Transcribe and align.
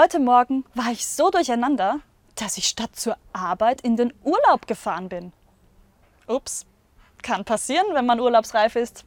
Heute 0.00 0.18
Morgen 0.18 0.64
war 0.74 0.90
ich 0.92 1.06
so 1.06 1.30
durcheinander, 1.30 2.00
dass 2.34 2.56
ich 2.56 2.66
statt 2.66 2.96
zur 2.96 3.18
Arbeit 3.34 3.82
in 3.82 3.98
den 3.98 4.14
Urlaub 4.24 4.66
gefahren 4.66 5.10
bin. 5.10 5.30
Ups, 6.26 6.64
kann 7.22 7.44
passieren, 7.44 7.84
wenn 7.92 8.06
man 8.06 8.18
urlaubsreif 8.18 8.76
ist. 8.76 9.04